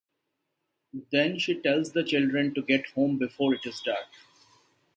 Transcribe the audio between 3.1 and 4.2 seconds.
before it is dark.